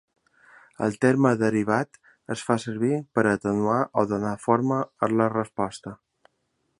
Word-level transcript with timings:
El 0.85 0.95
terme 1.05 1.33
derivat 1.41 1.99
es 2.37 2.43
fa 2.47 2.57
servir 2.63 2.97
per 3.19 3.25
atenuar 3.33 3.77
o 4.03 4.07
donar 4.15 4.35
forma 4.49 4.81
a 5.07 5.11
la 5.21 5.29
resposta. 5.39 5.95